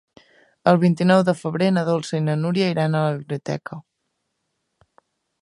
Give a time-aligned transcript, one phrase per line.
[0.69, 3.79] El vint-i-nou de febrer na Dolça i na Núria iran a la biblioteca.